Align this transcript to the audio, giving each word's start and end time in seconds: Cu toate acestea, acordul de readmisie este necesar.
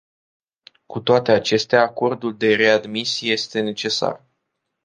Cu 0.85 0.99
toate 0.99 1.31
acestea, 1.31 1.81
acordul 1.81 2.37
de 2.37 2.55
readmisie 2.55 3.31
este 3.31 3.59
necesar. 3.59 4.25